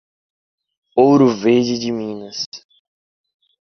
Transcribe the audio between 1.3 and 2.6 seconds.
Verde de Minas